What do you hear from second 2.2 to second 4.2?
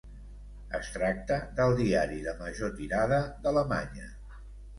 de major tirada d'Alemanya.